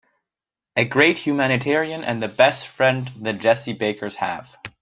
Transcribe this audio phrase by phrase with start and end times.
[0.75, 4.49] A great humanitarian and the best friend the Jessie Bakers have.